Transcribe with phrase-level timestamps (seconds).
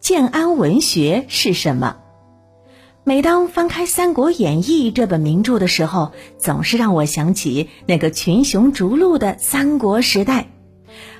[0.00, 1.96] 建安文学是什么？
[3.04, 10.48] 每当翻开《三国演义》这本名著的时候，总是让我想起那个群雄逐鹿的三国时代。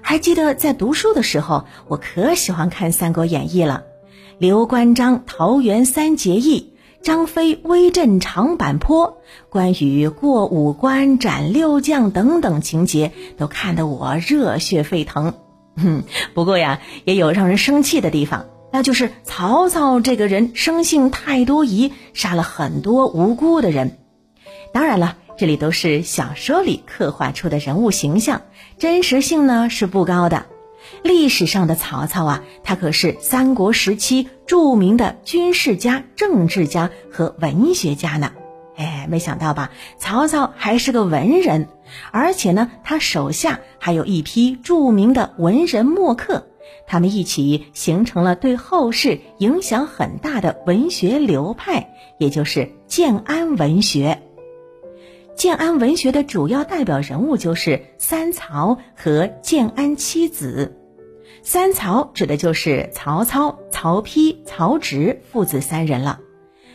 [0.00, 3.84] 还记得在读书的时候，我可喜欢看《三国演义》了。
[4.38, 6.72] 刘关张桃园三结义，
[7.02, 9.18] 张飞威震长坂坡，
[9.50, 15.34] 关羽过五关斩六将等等情节，都看得我热血沸腾。
[15.76, 23.98] 哼， 不过呀，也有让人生气的地方，那就是曹操这个人生性太多疑，杀了很多无辜的人。
[24.72, 28.42] 当然了，这里都是小说里刻画出的人物形象，
[28.78, 30.46] 真实性呢是不高的。
[31.02, 38.32] 历史上的曹操啊，他可是三国时期著名的军事家、政治家和文学家呢。
[38.76, 39.70] 哎，没想到吧？
[39.98, 41.68] 曹操还是个文人，
[42.12, 46.47] 而且呢，他手下还有一批著名的文人墨客，
[46.86, 54.22] 他们一起形成了对后世影响很大的文学流派，也就是建安文学。
[55.36, 60.74] 建安文学的主要代表人物就是三曹和建安七子。
[61.42, 66.20] 三曹指的就是曹操、曹丕、曹植父子三人了。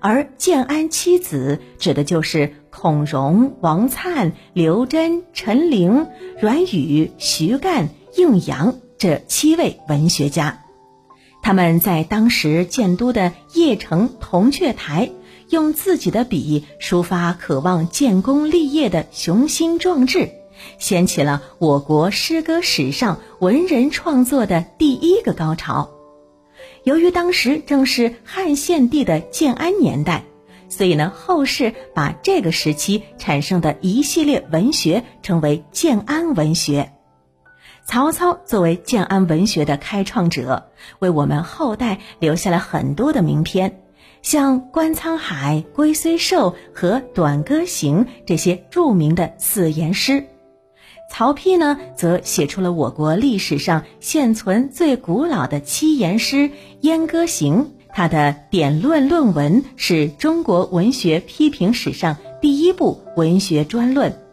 [0.00, 6.06] 而建安七子指的就是孔融、王粲、刘桢、陈琳、
[6.38, 8.74] 阮宇、徐干、应阳
[9.04, 10.64] 这七位文学家，
[11.42, 15.10] 他们在当时建都的邺城铜雀台，
[15.50, 20.30] 用自己的笔抒发渴望建功立业的雄心壮志，
[20.78, 25.90] 掀起了我国诗歌史上文人创作的第一个高潮。
[26.84, 30.24] 由于当时正是汉献帝的建安年代，
[30.70, 36.90] 所以呢，后世把这个时期产生的一系列文学称为建安文学。
[37.86, 43.82] 曹操作为建安文学的开创者，为我们后代留下了很多的名篇，
[44.22, 50.24] 像《观沧海》《龟虽寿》和《短歌行》这些著名的四言诗。
[51.10, 56.36] 曹丕呢，则写出了我国历史上现存最古老的七言诗
[56.80, 64.23] 《燕歌行》，他的典论论文是中国文学批评史上第一部文学专论，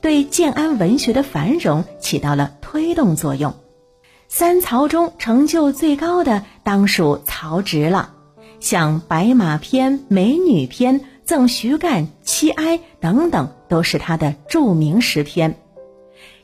[0.00, 3.54] 对建安文学的繁荣起到了推动作用。
[4.28, 8.14] 三曹中成就最高的当属曹植了，
[8.60, 15.56] 像《白马篇》《美女篇》《赠徐干》《七哀》等等，都是他的著名诗篇。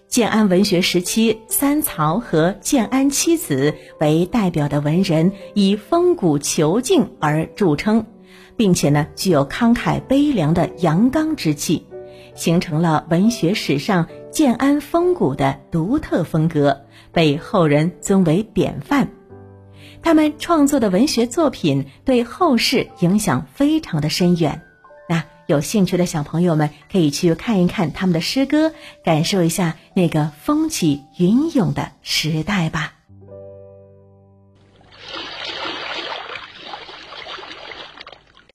[0.08, 8.06] 建安文学时期，三曹和建安七子为代表的文人，以风骨遒劲而著称，
[8.56, 11.86] 并且呢，具有慷慨悲凉的阳刚之气，
[12.36, 19.08] 形成了文学史上建安风骨的独特风格，被后人尊为典范。
[20.02, 24.62] 他们创作的文学作品对后世影响非常的深远。
[25.08, 28.72] 那有兴趣的小朋友们可以去看一看他们的诗歌，
[29.02, 32.95] 感受一下那个风起云涌的时代吧。